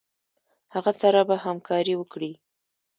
[0.73, 2.31] هغه سره به همکاري وکړي.